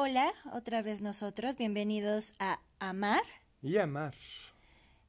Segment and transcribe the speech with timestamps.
[0.00, 3.20] Hola, otra vez nosotros, bienvenidos a Amar.
[3.60, 4.14] Y amar.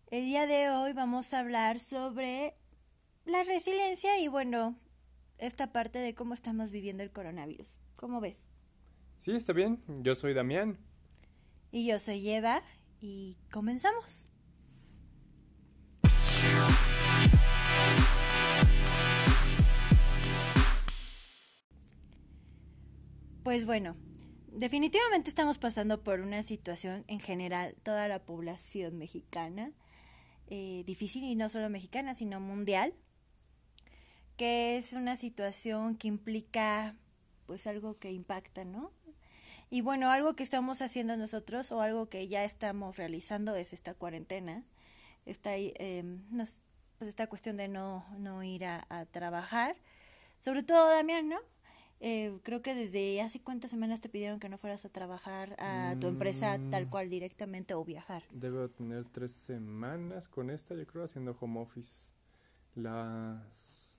[0.09, 2.55] El día de hoy vamos a hablar sobre
[3.23, 4.75] la resiliencia y bueno,
[5.37, 7.77] esta parte de cómo estamos viviendo el coronavirus.
[7.97, 8.49] ¿Cómo ves?
[9.19, 9.79] Sí, está bien.
[10.01, 10.79] Yo soy Damián.
[11.71, 12.63] Y yo soy Eva
[12.99, 14.27] y comenzamos.
[23.43, 23.95] Pues bueno,
[24.59, 29.71] definitivamente estamos pasando por una situación en general, toda la población mexicana,
[30.47, 32.93] eh, difícil y no solo mexicana, sino mundial,
[34.35, 36.95] que es una situación que implica
[37.45, 38.91] pues algo que impacta, ¿no?
[39.69, 43.93] Y bueno, algo que estamos haciendo nosotros o algo que ya estamos realizando es esta
[43.93, 44.65] cuarentena,
[45.25, 46.03] esta, eh,
[46.97, 49.77] pues esta cuestión de no, no ir a trabajar,
[50.39, 51.39] sobre todo Damián, ¿no?
[52.01, 55.95] Eh, creo que desde hace cuántas semanas te pidieron que no fueras a trabajar a
[55.99, 56.89] tu empresa tal Mm.
[56.89, 58.23] cual directamente o viajar.
[58.31, 62.11] Debo tener tres semanas con esta, yo creo, haciendo home office.
[62.75, 63.97] Las...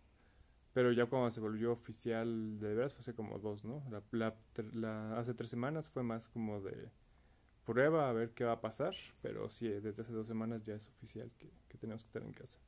[0.73, 3.83] Pero ya cuando se volvió oficial de veras fue hace como dos, ¿no?
[3.91, 4.35] La, la,
[4.73, 6.89] la- hace tres semanas fue más como de
[7.67, 10.89] prueba a ver qué va a pasar, pero sí, desde hace dos semanas ya es
[10.89, 12.59] oficial que, que tenemos que estar en casa.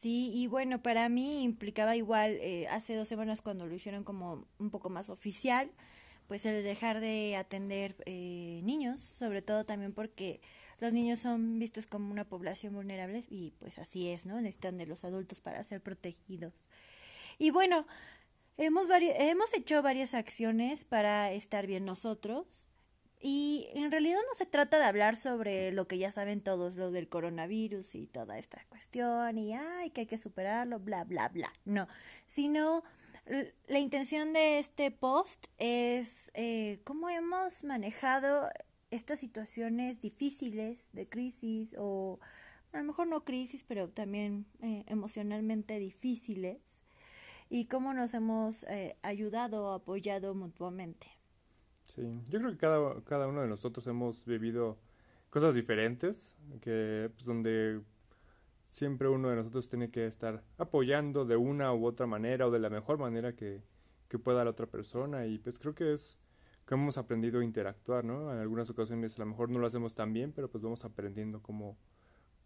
[0.00, 4.46] Sí, y bueno, para mí implicaba igual, eh, hace dos semanas cuando lo hicieron como
[4.58, 5.72] un poco más oficial,
[6.28, 10.40] pues el dejar de atender eh, niños, sobre todo también porque
[10.78, 14.40] los niños son vistos como una población vulnerable y pues así es, ¿no?
[14.40, 16.54] Necesitan de los adultos para ser protegidos.
[17.38, 17.84] Y bueno,
[18.56, 22.46] hemos, hemos hecho varias acciones para estar bien nosotros.
[23.20, 26.92] Y en realidad no se trata de hablar sobre lo que ya saben todos, lo
[26.92, 31.52] del coronavirus y toda esta cuestión y ay, que hay que superarlo, bla, bla, bla.
[31.64, 31.88] No,
[32.26, 32.84] sino
[33.66, 38.48] la intención de este post es eh, cómo hemos manejado
[38.90, 42.20] estas situaciones difíciles de crisis o
[42.72, 46.58] a lo mejor no crisis, pero también eh, emocionalmente difíciles
[47.50, 51.17] y cómo nos hemos eh, ayudado o apoyado mutuamente.
[51.88, 54.78] Sí, yo creo que cada, cada uno de nosotros hemos vivido
[55.30, 57.80] cosas diferentes, que pues, donde
[58.68, 62.58] siempre uno de nosotros tiene que estar apoyando de una u otra manera o de
[62.58, 63.62] la mejor manera que,
[64.08, 66.18] que pueda la otra persona y pues creo que es
[66.66, 68.30] que hemos aprendido a interactuar, ¿no?
[68.30, 71.40] En algunas ocasiones a lo mejor no lo hacemos tan bien, pero pues vamos aprendiendo
[71.40, 71.78] cómo,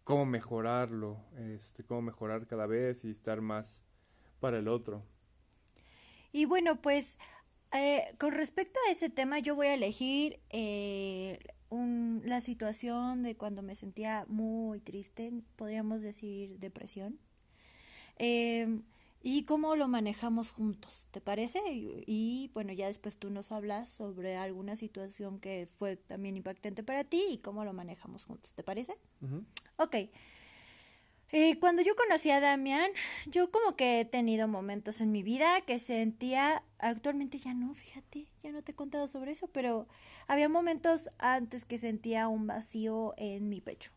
[0.05, 3.83] cómo mejorarlo, este, cómo mejorar cada vez y estar más
[4.39, 5.03] para el otro.
[6.31, 7.17] Y bueno, pues
[7.73, 11.39] eh, con respecto a ese tema, yo voy a elegir eh,
[11.69, 17.19] un- la situación de cuando me sentía muy triste, podríamos decir depresión,
[18.17, 18.79] eh,
[19.25, 21.59] y cómo lo manejamos juntos, ¿te parece?
[21.71, 26.83] Y, y, bueno, ya después tú nos hablas sobre alguna situación que fue también impactante
[26.83, 28.97] para ti y cómo lo manejamos juntos, ¿te parece?
[29.21, 29.45] Ujú.
[29.77, 29.95] Ok.
[31.35, 32.91] Eh, cuando yo conocí a Damián,
[33.25, 38.27] yo como que he tenido momentos en mi vida que sentía, actualmente ya no, fíjate,
[38.43, 39.87] ya no te he contado sobre eso, pero
[40.27, 43.89] había momentos antes que sentía un vacío en mi pecho.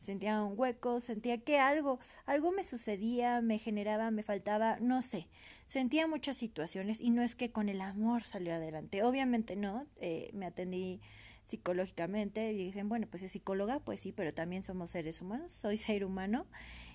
[0.00, 5.28] Sentía un hueco, sentía que algo, algo me sucedía, me generaba, me faltaba, no sé.
[5.68, 9.02] Sentía muchas situaciones y no es que con el amor salió adelante.
[9.02, 11.00] Obviamente no, eh, me atendí
[11.44, 15.76] psicológicamente y dicen, bueno, pues es psicóloga, pues sí, pero también somos seres humanos, soy
[15.76, 16.46] ser humano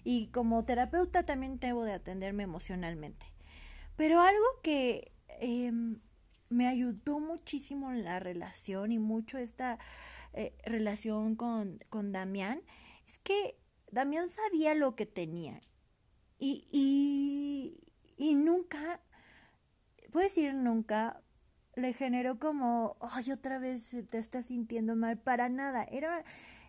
[0.04, 3.26] y como terapeuta también debo de atenderme emocionalmente.
[3.96, 5.72] Pero algo que eh,
[6.50, 9.80] me ayudó muchísimo en la relación y mucho esta
[10.34, 12.62] eh, relación con, con Damián
[13.06, 13.58] es que
[13.92, 15.62] Damián sabía lo que tenía
[16.40, 17.80] y, y,
[18.18, 19.02] y nunca,
[20.12, 21.22] puedo decir nunca,
[21.78, 25.84] le generó como, ay, otra vez te estás sintiendo mal, para nada.
[25.84, 26.24] Era,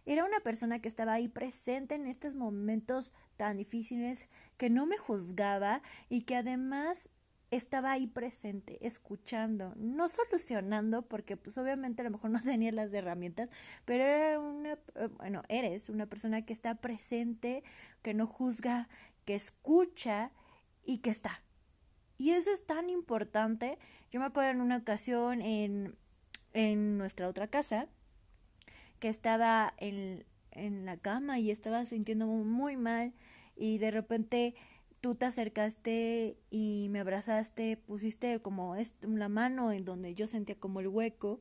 [0.04, 4.98] era una persona que estaba ahí presente en estos momentos tan difíciles, que no me
[4.98, 5.80] juzgaba
[6.10, 7.08] y que además
[7.50, 12.92] estaba ahí presente, escuchando, no solucionando, porque pues obviamente a lo mejor no tenía las
[12.92, 13.48] herramientas,
[13.86, 17.65] pero era una, eh, bueno, eres una persona que está presente,
[18.03, 18.91] que no juzga,
[19.24, 20.33] que escucha
[20.84, 21.42] y que está.
[22.18, 23.78] Y eso es tan importante.
[24.10, 25.97] Yo me acuerdo en una ocasión en,
[26.53, 27.86] en nuestra otra casa
[28.98, 33.12] que estaba en, en la cama y estaba sintiendo muy mal
[33.56, 34.54] y de repente
[35.00, 40.80] tú te acercaste y me abrazaste, pusiste como la mano en donde yo sentía como
[40.80, 41.41] el hueco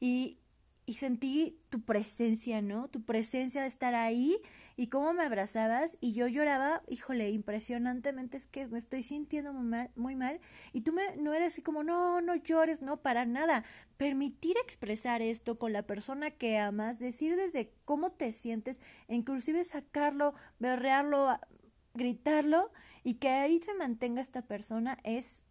[0.00, 0.38] y,
[0.86, 2.88] y sentí tu presencia, ¿no?
[2.88, 4.38] Tu presencia de estar ahí
[4.76, 9.66] y cómo me abrazabas y yo lloraba, híjole, impresionantemente, es que me estoy sintiendo muy
[9.66, 10.40] mal, muy mal
[10.72, 13.64] y tú me, no eres así como, no, no llores, no, para nada.
[13.96, 19.64] Permitir expresar esto con la persona que amas, decir desde cómo te sientes, e inclusive
[19.64, 21.38] sacarlo, berrearlo,
[21.94, 22.70] gritarlo
[23.02, 25.42] y que ahí se mantenga esta persona es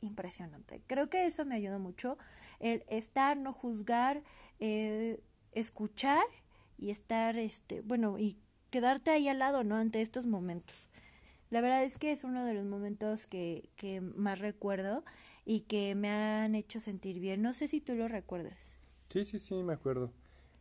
[0.00, 0.82] impresionante.
[0.86, 2.18] Creo que eso me ayuda mucho,
[2.60, 4.22] el estar, no juzgar,
[4.60, 5.20] eh,
[5.52, 6.24] escuchar
[6.78, 8.38] y estar, este, bueno, y
[8.70, 9.76] quedarte ahí al lado, ¿no?
[9.76, 10.88] Ante estos momentos.
[11.50, 15.04] La verdad es que es uno de los momentos que, que más recuerdo
[15.44, 17.42] y que me han hecho sentir bien.
[17.42, 18.76] No sé si tú lo recuerdas.
[19.08, 20.12] Sí, sí, sí, me acuerdo.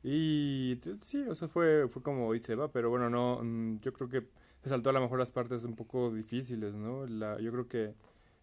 [0.03, 4.09] Y sí, o sea, fue, fue como dice va, pero bueno, no, mm, yo creo
[4.09, 4.21] que
[4.63, 7.05] se saltó a lo mejor las partes un poco difíciles, ¿no?
[7.05, 7.93] La, yo creo que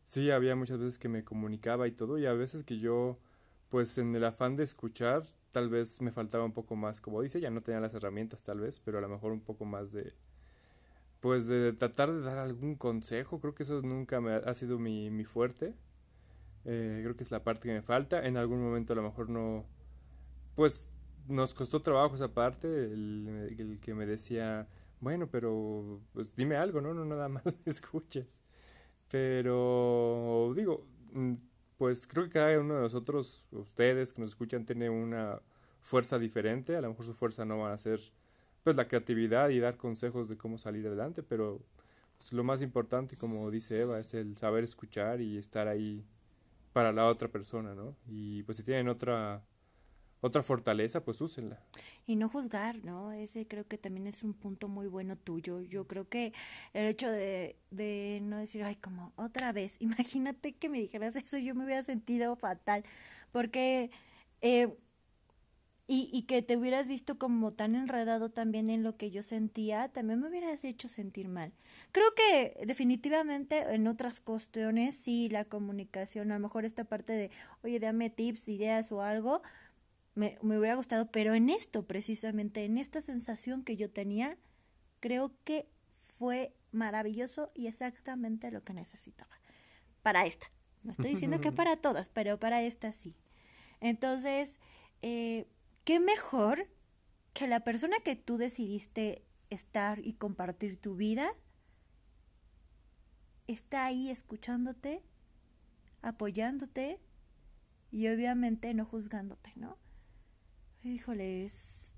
[0.04, 3.18] sí, había muchas veces que me comunicaba y todo, y a veces que yo,
[3.70, 7.40] pues en el afán de escuchar, tal vez me faltaba un poco más, como dice,
[7.40, 10.12] ya no tenía las herramientas tal vez, pero a lo mejor un poco más de,
[11.20, 15.10] pues de tratar de dar algún consejo, creo que eso nunca me ha, sido mi,
[15.10, 15.74] mi fuerte,
[16.64, 19.30] eh, creo que es la parte que me falta, en algún momento a lo mejor
[19.30, 19.64] no,
[20.54, 20.90] pues
[21.28, 24.68] nos costó trabajo esa parte, el, el que me decía,
[25.00, 26.94] bueno, pero pues dime algo, ¿no?
[26.94, 28.42] No nada más me escuches.
[29.08, 30.86] Pero digo,
[31.78, 35.40] pues creo que cada uno de nosotros, ustedes que nos escuchan, tiene una
[35.82, 36.76] fuerza diferente.
[36.76, 38.00] A lo mejor su fuerza no va a ser
[38.64, 41.60] pues la creatividad y dar consejos de cómo salir adelante, pero
[42.18, 46.04] pues, lo más importante, como dice Eva, es el saber escuchar y estar ahí
[46.72, 47.96] para la otra persona, ¿no?
[48.08, 49.42] Y pues si tienen otra
[50.20, 51.60] otra fortaleza, pues úsenla.
[52.06, 53.12] Y no juzgar, ¿no?
[53.12, 55.60] Ese creo que también es un punto muy bueno tuyo.
[55.60, 56.32] Yo creo que
[56.72, 61.38] el hecho de, de no decir, ay, como otra vez, imagínate que me dijeras eso,
[61.38, 62.84] yo me hubiera sentido fatal,
[63.32, 63.90] porque...
[64.40, 64.76] Eh,
[65.88, 69.88] y, y que te hubieras visto como tan enredado también en lo que yo sentía,
[69.88, 71.52] también me hubieras hecho sentir mal.
[71.92, 77.30] Creo que definitivamente en otras cuestiones sí la comunicación, a lo mejor esta parte de,
[77.62, 79.42] oye, dame tips, ideas o algo,
[80.16, 84.36] me, me hubiera gustado, pero en esto precisamente, en esta sensación que yo tenía,
[84.98, 85.68] creo que
[86.18, 89.38] fue maravilloso y exactamente lo que necesitaba.
[90.02, 90.50] Para esta.
[90.82, 93.14] No estoy diciendo que para todas, pero para esta sí.
[93.80, 94.58] Entonces,
[95.02, 95.46] eh,
[95.84, 96.68] ¿qué mejor
[97.32, 101.28] que la persona que tú decidiste estar y compartir tu vida
[103.46, 105.02] está ahí escuchándote,
[106.02, 107.00] apoyándote
[107.90, 109.76] y obviamente no juzgándote, ¿no?
[110.88, 111.94] Híjole, es,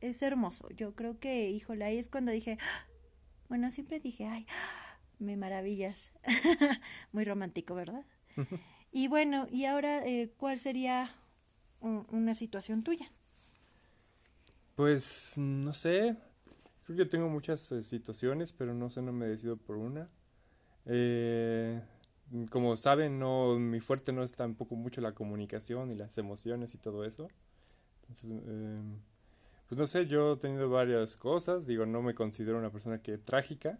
[0.00, 0.68] es, hermoso.
[0.70, 2.86] Yo creo que, híjole, ahí es cuando dije, ¡ah!
[3.48, 4.46] bueno, siempre dije, ay,
[5.18, 6.12] me maravillas.
[7.12, 8.04] Muy romántico, ¿verdad?
[8.92, 11.14] y bueno, y ahora, eh, ¿cuál sería
[11.80, 13.10] una situación tuya?
[14.76, 16.16] Pues, no sé.
[16.84, 20.08] Creo que tengo muchas eh, situaciones, pero no sé, no me decido por una.
[20.86, 21.80] Eh,
[22.50, 26.78] como saben, no, mi fuerte no es tampoco mucho la comunicación y las emociones y
[26.78, 27.28] todo eso.
[28.24, 28.98] Em,
[29.68, 33.18] pues no sé, yo he tenido varias cosas, digo, no me considero una persona que
[33.18, 33.78] trágica,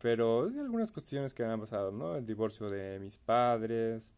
[0.00, 2.16] pero hay algunas cuestiones que me han pasado, ¿no?
[2.16, 4.12] El divorcio de mis padres,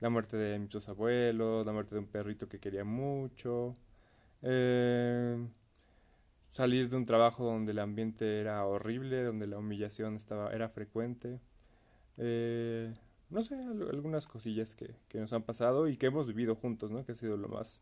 [0.00, 3.76] la muerte de mis dos abuelos, la muerte de un perrito que quería mucho,
[4.42, 5.48] em,
[6.50, 11.40] salir de un trabajo donde el ambiente era horrible, donde la humillación estaba, era frecuente.
[12.18, 12.92] Eh,
[13.30, 17.04] no sé, algunas cosillas que, que nos han pasado y que hemos vivido juntos, ¿no?
[17.04, 17.80] Que ha sido lo más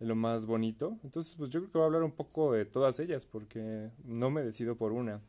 [0.00, 0.98] lo más bonito.
[1.04, 4.30] Entonces, pues yo creo que voy a hablar un poco de todas ellas porque no
[4.30, 5.20] me decido por una.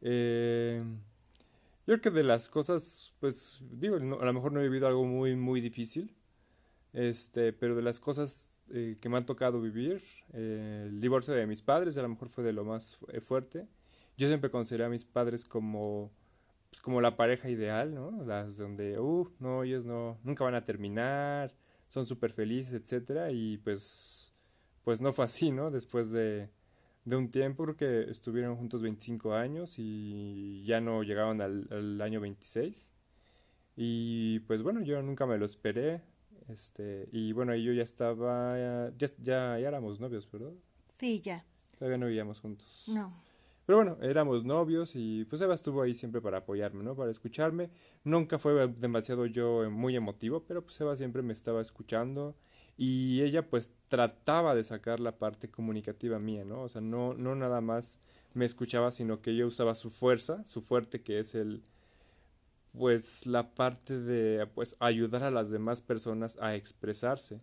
[0.00, 0.82] Eh,
[1.86, 5.04] yo creo que de las cosas, pues digo, a lo mejor no he vivido algo
[5.04, 6.14] muy, muy difícil,
[6.92, 11.46] este, pero de las cosas eh, que me han tocado vivir, eh, el divorcio de
[11.46, 12.96] mis padres a lo mejor fue de lo más
[13.26, 13.66] fuerte.
[14.16, 16.10] Yo siempre consideré a mis padres como,
[16.70, 18.24] pues, como la pareja ideal, ¿no?
[18.24, 21.52] Las donde, uh, no, ellos no, nunca van a terminar,
[21.94, 24.32] son súper felices, etcétera, y pues,
[24.82, 25.70] pues no fue así, ¿no?
[25.70, 26.50] Después de,
[27.04, 32.92] de un tiempo, porque estuvieron juntos 25 años y ya no llegaban al, año 26.
[33.76, 36.02] Y pues bueno, yo nunca me lo esperé.
[36.48, 39.08] Este, y bueno, yo ya estaba, ya, ya,
[39.60, 40.52] ya éramos novios, ¿verdad?
[40.98, 41.46] Sí, ya.
[41.78, 42.86] Todavía no vivíamos juntos.
[42.88, 43.23] No.
[43.66, 46.94] Pero bueno, éramos novios y pues Eva estuvo ahí siempre para apoyarme, ¿no?
[46.94, 47.70] Para escucharme.
[48.04, 52.34] Nunca fue demasiado yo muy emotivo, pero pues Eva siempre me estaba escuchando
[52.76, 56.62] y ella pues trataba de sacar la parte comunicativa mía, ¿no?
[56.62, 57.98] O sea, no, no nada más
[58.34, 61.62] me escuchaba, sino que ella usaba su fuerza, su fuerte que es el
[62.76, 67.40] pues la parte de pues ayudar a las demás personas a expresarse.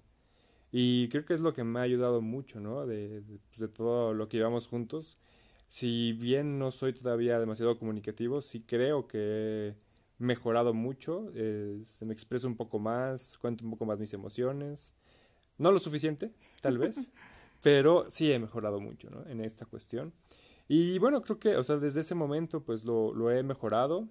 [0.72, 2.86] Y creo que es lo que me ha ayudado mucho, ¿no?
[2.88, 5.18] De, de, pues, de todo lo que llevamos juntos
[5.72, 9.76] si bien no soy todavía demasiado comunicativo, sí creo que he
[10.20, 14.94] mejorado mucho, eh, se me expreso un poco más, cuento un poco más mis emociones,
[15.58, 17.10] no lo suficiente, tal vez,
[17.64, 19.26] pero sí he mejorado mucho, ¿no?
[19.28, 20.12] En esta cuestión.
[20.68, 24.10] Y bueno, creo que, o sea, desde ese momento, pues lo, lo he mejorado.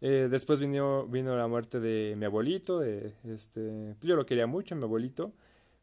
[0.00, 4.74] Eh, después vino, vino la muerte de mi abuelito, de, este, yo lo quería mucho,
[4.74, 5.34] mi abuelito,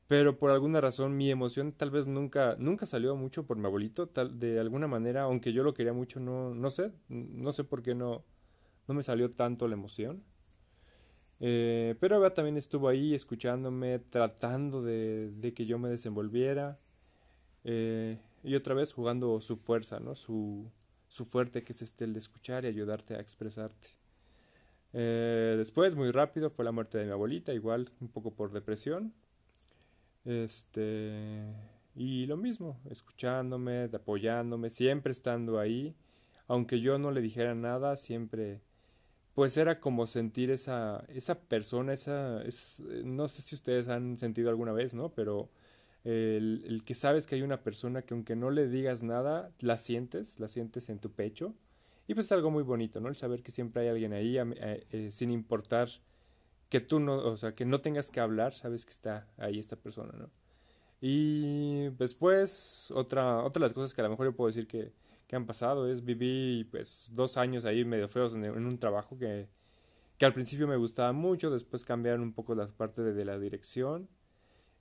[0.08, 4.08] pero por alguna razón mi emoción tal vez nunca, nunca salió mucho por mi abuelito,
[4.08, 7.84] tal, de alguna manera, aunque yo lo quería mucho, no, no sé, no sé por
[7.84, 8.24] qué no,
[8.88, 10.24] no me salió tanto la emoción.
[11.40, 16.80] Eh, pero ella también estuvo ahí escuchándome, tratando de, de que yo me desenvolviera.
[17.64, 20.16] Eh, y otra vez jugando su fuerza, ¿no?
[20.16, 20.72] Su,
[21.10, 23.90] su fuerte que es este el de escuchar y ayudarte a expresarte.
[24.94, 29.14] Eh, después, muy rápido, fue la muerte de mi abuelita, igual un poco por depresión.
[30.28, 31.54] Este,
[31.96, 35.96] y lo mismo, escuchándome, apoyándome, siempre estando ahí,
[36.48, 38.60] aunque yo no le dijera nada, siempre,
[39.34, 44.50] pues era como sentir esa, esa persona, esa, es, no sé si ustedes han sentido
[44.50, 45.14] alguna vez, ¿no?
[45.14, 45.50] Pero
[46.04, 49.78] el, el, que sabes que hay una persona que aunque no le digas nada, la
[49.78, 51.54] sientes, la sientes en tu pecho.
[52.06, 53.08] Y pues es algo muy bonito, ¿no?
[53.08, 55.90] El saber que siempre hay alguien ahí, eh, sin importar
[56.70, 59.76] que tú no, o sea, que no tengas que hablar, sabes que está ahí esta
[59.76, 60.30] persona, ¿no?
[61.00, 64.92] Y después, otra, otra de las cosas que a lo mejor yo puedo decir que,
[65.28, 69.18] que han pasado es viví pues dos años ahí medio feos en, en, un trabajo
[69.18, 69.48] que,
[70.18, 73.38] que al principio me gustaba mucho, después cambiaron un poco la parte de, de la
[73.38, 74.10] dirección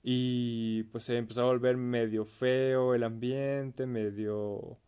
[0.03, 4.79] y pues se empezó a volver medio feo el ambiente, medio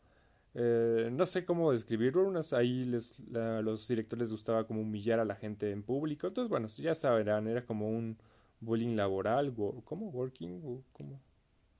[0.61, 5.23] eh, no sé cómo describirlo, ahí les, la, los directores les gustaba como humillar a
[5.23, 8.17] la gente en público, entonces bueno, ya sabrán, era como un
[8.59, 9.53] bullying laboral,
[9.85, 10.09] ¿cómo?
[10.09, 10.83] ¿Working?
[10.91, 11.21] ¿Cómo?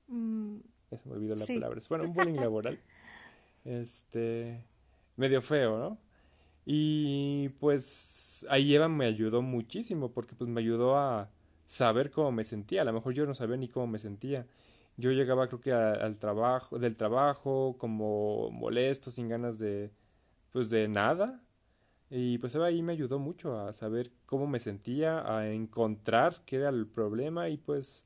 [0.07, 0.59] Mm,
[0.91, 1.55] ya se me olvidó la sí.
[1.55, 2.79] palabra, bueno, un bullying laboral,
[3.65, 4.63] este,
[5.17, 5.98] medio feo, ¿no?
[6.65, 11.29] Y pues ahí Eva me ayudó muchísimo porque pues me ayudó a
[11.65, 14.48] saber cómo me sentía, a lo mejor yo no sabía ni cómo me sentía
[15.00, 19.91] yo llegaba creo que al trabajo, del trabajo como molesto, sin ganas de,
[20.51, 21.41] pues de nada.
[22.10, 26.70] Y pues ahí me ayudó mucho a saber cómo me sentía, a encontrar qué era
[26.70, 28.06] el problema y pues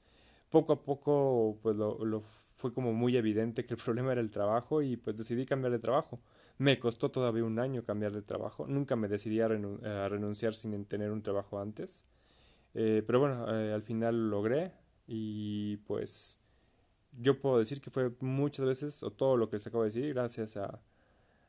[0.49, 2.21] poco a poco pues lo, lo
[2.55, 5.79] fue como muy evidente que el problema era el trabajo y pues decidí cambiar de
[5.79, 6.21] trabajo.
[6.57, 8.67] Me costó todavía un año cambiar de trabajo.
[8.67, 12.05] Nunca me decidí a, renun a renunciar sin tener un trabajo antes.
[12.75, 14.73] Eh, pero bueno, eh, al final lo logré
[15.07, 16.39] y pues
[17.19, 20.13] yo puedo decir que fue muchas veces, o todo lo que les acabo de decir,
[20.13, 20.81] gracias a,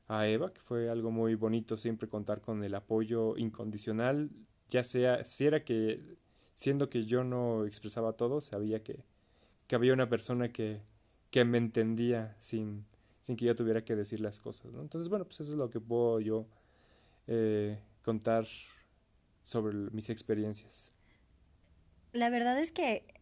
[0.09, 4.31] a Eva, que fue algo muy bonito siempre contar con el apoyo incondicional,
[4.71, 6.17] ya sea, si era que,
[6.55, 9.05] siendo que yo no expresaba todo, sabía que,
[9.67, 10.83] que había una persona que,
[11.31, 12.85] que me entendía sin,
[13.23, 14.83] sin que yo tuviera que decir las cosas, ¿no?
[14.83, 16.47] Entonces, bueno, pues eso es lo que puedo yo
[17.27, 18.47] eh, contar
[19.45, 20.93] sobre mis experiencias.
[22.13, 23.14] La verdad es que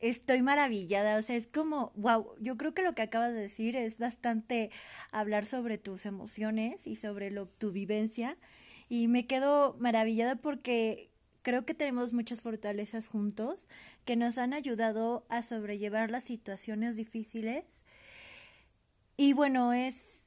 [0.00, 3.76] estoy maravillada, o sea, es como, wow, yo creo que lo que acabas de decir
[3.76, 4.70] es bastante
[5.12, 8.36] hablar sobre tus emociones y sobre lo, tu vivencia
[8.88, 11.10] y me quedo maravillada porque
[11.42, 13.68] creo que tenemos muchas fortalezas juntos
[14.04, 17.64] que nos han ayudado a sobrellevar las situaciones difíciles.
[19.16, 20.26] Y bueno, es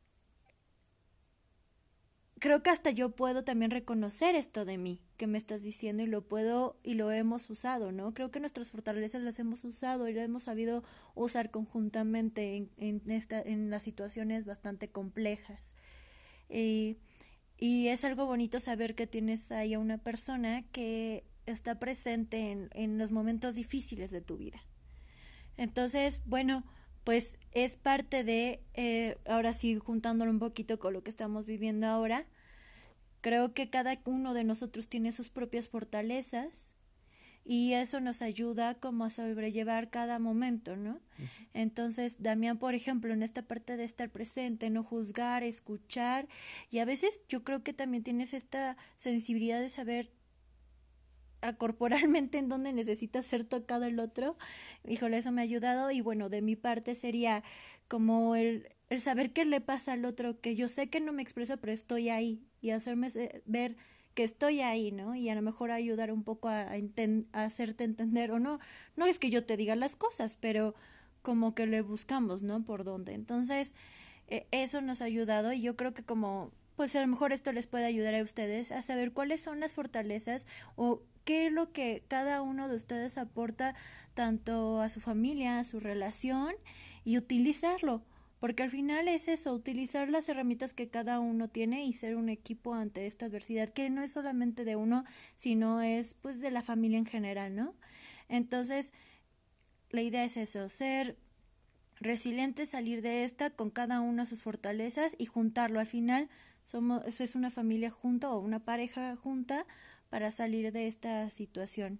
[2.39, 6.07] creo que hasta yo puedo también reconocer esto de mí que me estás diciendo y
[6.07, 8.13] lo puedo y lo hemos usado, ¿no?
[8.13, 10.83] Creo que nuestras fortalezas las hemos usado y lo hemos sabido
[11.15, 15.75] usar conjuntamente en, en, esta, en las situaciones bastante complejas.
[16.49, 16.97] Y,
[17.57, 22.69] y es algo bonito saber que tienes ahí a una persona que está presente en,
[22.73, 24.59] en los momentos difíciles de tu vida.
[25.55, 26.65] Entonces, bueno,
[27.05, 31.87] pues es parte de, eh, ahora sí, juntándolo un poquito con lo que estamos viviendo
[31.87, 32.25] ahora,
[33.23, 36.73] creo que cada uno de nosotros tiene sus propias fortalezas
[37.45, 40.99] y eso nos ayuda como a sobrellevar cada momento, ¿no?
[41.53, 46.27] Entonces, Damián, por ejemplo, en esta parte de estar presente, no juzgar, escuchar,
[46.69, 50.11] y a veces yo creo que también tienes esta sensibilidad de saber
[51.57, 54.37] corporalmente en donde necesita ser tocado el otro.
[54.85, 57.41] Híjole, eso me ha ayudado y bueno, de mi parte sería
[57.87, 61.21] como el, el saber qué le pasa al otro, que yo sé que no me
[61.21, 63.09] expreso, pero estoy ahí y hacerme
[63.45, 63.75] ver
[64.13, 65.15] que estoy ahí, ¿no?
[65.15, 66.71] Y a lo mejor ayudar un poco a,
[67.33, 68.59] hacerte entender o no.
[68.95, 70.75] No es que yo te diga las cosas, pero
[71.21, 72.63] como que le buscamos, ¿no?
[72.63, 73.13] Por dónde.
[73.13, 73.73] Entonces,
[74.27, 77.51] eh, eso nos ha ayudado y yo creo que como pues a lo mejor esto
[77.51, 81.71] les puede ayudar a ustedes a saber cuáles son las fortalezas o qué es lo
[81.71, 83.75] que cada uno de ustedes aporta
[84.15, 86.55] tanto a su familia, a su relación
[87.03, 88.03] y utilizarlo.
[88.43, 92.27] Porque al final es eso, utilizar las herramientas que cada uno tiene y ser un
[92.27, 95.05] equipo ante esta adversidad, que no es solamente de uno,
[95.37, 97.73] sino es pues de la familia en general, ¿no?
[98.27, 98.91] Entonces,
[99.91, 101.15] la idea es eso, ser
[102.01, 105.79] resiliente, salir de esta con cada una sus fortalezas y juntarlo.
[105.79, 106.27] Al final,
[106.65, 109.65] somos, es una familia junta o una pareja junta
[110.09, 111.97] para salir de esta situación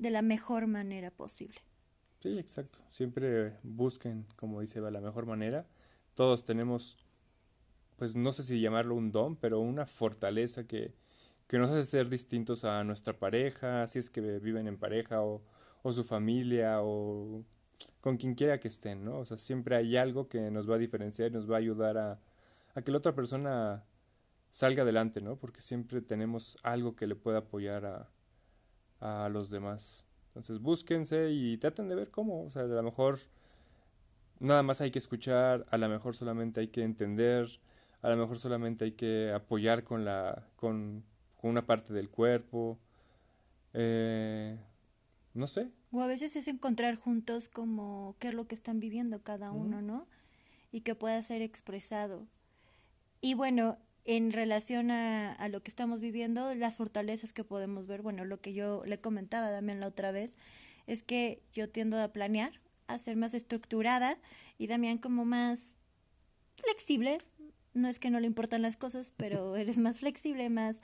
[0.00, 1.60] de la mejor manera posible.
[2.24, 2.80] Sí, exacto.
[2.90, 5.64] Siempre busquen, como dice la mejor manera.
[6.16, 6.96] Todos tenemos,
[7.96, 10.94] pues no sé si llamarlo un don, pero una fortaleza que,
[11.46, 15.42] que nos hace ser distintos a nuestra pareja, si es que viven en pareja o,
[15.82, 17.44] o su familia o
[18.00, 19.20] con quien quiera que estén, ¿no?
[19.20, 21.98] O sea, siempre hay algo que nos va a diferenciar y nos va a ayudar
[21.98, 22.20] a,
[22.74, 23.84] a que la otra persona
[24.52, 25.36] salga adelante, ¿no?
[25.36, 28.10] Porque siempre tenemos algo que le pueda apoyar a,
[29.00, 30.04] a los demás.
[30.28, 32.44] Entonces búsquense y traten de ver cómo.
[32.44, 33.18] O sea, a lo mejor
[34.40, 37.48] nada más hay que escuchar, a lo mejor solamente hay que entender,
[38.02, 41.04] a lo mejor solamente hay que apoyar con la con,
[41.40, 42.78] con una parte del cuerpo.
[43.74, 44.58] Eh,
[45.34, 45.70] no sé.
[45.92, 49.82] O a veces es encontrar juntos como qué es lo que están viviendo cada uno,
[49.82, 50.06] ¿no?
[50.72, 52.26] Y que pueda ser expresado.
[53.20, 58.02] Y bueno, en relación a, a, lo que estamos viviendo, las fortalezas que podemos ver,
[58.02, 60.36] bueno, lo que yo le comentaba también la otra vez,
[60.86, 64.18] es que yo tiendo a planear, a ser más estructurada
[64.58, 65.76] y Damián como más
[66.56, 67.18] flexible.
[67.74, 70.80] No es que no le importan las cosas, pero eres más flexible, más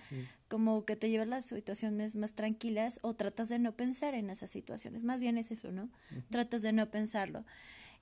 [0.48, 4.50] como que te llevas las situaciones más tranquilas o tratas de no pensar en esas
[4.50, 5.04] situaciones.
[5.04, 5.88] Más bien es eso, ¿no?
[6.30, 7.44] Tratas de no pensarlo.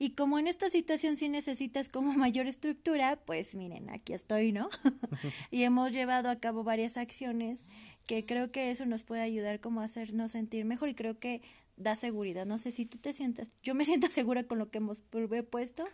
[0.02, 4.70] Y como en esta situación sí necesitas como mayor estructura, pues miren, aquí estoy, ¿no?
[5.50, 7.60] y hemos llevado a cabo varias acciones
[8.06, 11.42] que creo que eso nos puede ayudar como a hacernos sentir mejor y creo que
[11.80, 12.46] da seguridad.
[12.46, 15.02] No sé si tú te sientas, yo me siento segura con lo que hemos
[15.50, 15.84] puesto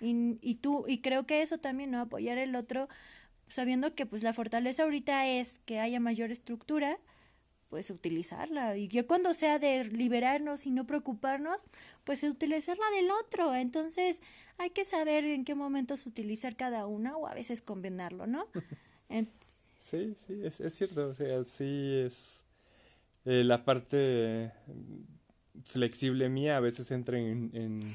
[0.00, 2.00] y, y tú, y creo que eso también, ¿no?
[2.00, 2.88] Apoyar el otro
[3.48, 6.98] sabiendo que pues la fortaleza ahorita es que haya mayor estructura,
[7.68, 8.76] pues utilizarla.
[8.76, 11.58] Y yo cuando sea de liberarnos y no preocuparnos,
[12.04, 13.54] pues utilizarla del otro.
[13.54, 14.22] Entonces
[14.58, 18.46] hay que saber en qué momentos utilizar cada una o a veces combinarlo, ¿no?
[19.78, 21.08] Sí, sí, es, es, cierto.
[21.08, 22.46] O sea, sí es
[23.26, 24.50] eh, la parte
[25.64, 27.86] flexible mía a veces entra en,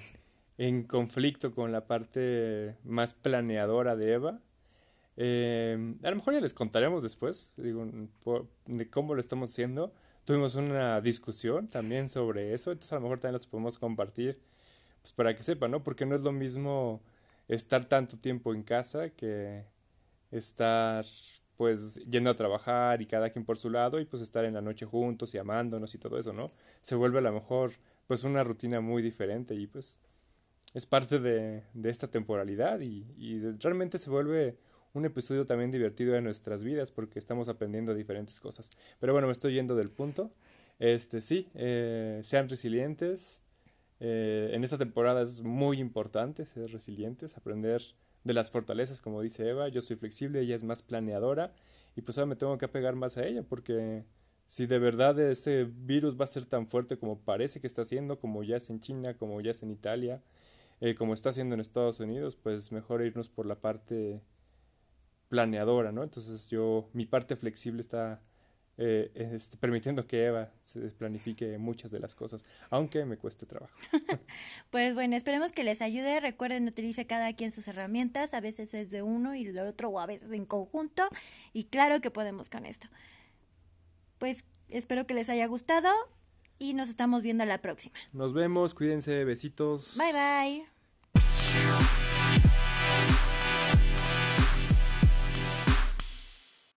[0.58, 4.40] en, conflicto con la parte más planeadora de Eva
[5.22, 7.86] eh, a lo mejor ya les contaremos después, digo,
[8.68, 9.94] de cómo lo estamos haciendo.
[10.24, 14.40] Tuvimos una discusión también sobre eso, entonces a lo mejor también los podemos compartir,
[15.02, 15.84] pues para que sepan, ¿no?
[15.84, 17.02] Porque no es lo mismo
[17.50, 19.66] estar tanto tiempo en casa que
[20.32, 21.06] estar
[21.60, 24.62] pues yendo a trabajar y cada quien por su lado y pues estar en la
[24.62, 26.54] noche juntos y amándonos y todo eso, ¿no?
[26.82, 27.74] Se vuelve a lo mejor
[28.08, 29.98] pues una rutina muy diferente y pues
[30.74, 33.04] es parte de, de esta temporalidad y,
[33.60, 34.56] realmente se vuelve
[34.94, 38.70] un episodio también divertido de nuestras vidas porque estamos aprendiendo diferentes cosas.
[39.02, 40.32] Pero bueno, me estoy yendo del punto.
[40.80, 43.42] Este sí, eh, sean resilientes.
[44.00, 47.82] Eh, en esta temporada es muy importante ser resilientes, aprender
[48.24, 49.68] de las fortalezas, como dice Eva.
[49.70, 51.54] Yo soy flexible, ella es más planeadora
[51.96, 54.06] y pues ahora me tengo que apegar más a ella porque
[54.48, 58.20] si de verdad ese virus va a ser tan fuerte como parece que está haciendo,
[58.20, 60.24] como ya es en China, como ya es en Italia,
[60.82, 64.22] eh, como está haciendo en Estados Unidos, pues mejor irnos por la parte
[65.30, 66.04] planeadora, ¿no?
[66.04, 68.22] Entonces yo, mi parte flexible está
[68.82, 73.78] eh, este, permitiendo que Eva se planifique muchas de las cosas, aunque me cueste trabajo.
[74.70, 76.22] pues bueno, esperemos que les ayude.
[76.22, 80.00] Recuerden, utilice cada quien sus herramientas, a veces es de uno y de otro, o
[80.00, 81.10] a veces en conjunto,
[81.52, 82.88] y claro que podemos con esto.
[84.18, 85.90] Pues espero que les haya gustado
[86.58, 88.00] y nos estamos viendo la próxima.
[88.14, 89.98] Nos vemos, cuídense, besitos.
[89.98, 90.14] Bye
[91.14, 91.99] bye.